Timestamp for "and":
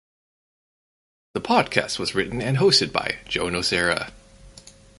2.41-2.57